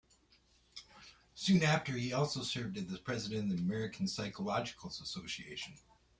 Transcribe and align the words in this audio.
Soon 1.35 1.61
after, 1.61 1.91
he 1.93 2.11
also 2.11 2.41
served 2.41 2.75
as 2.75 2.87
the 2.87 2.97
president 2.97 3.51
of 3.51 3.57
the 3.59 3.63
American 3.63 4.07
Psychological 4.07 4.89
Association. 4.89 5.75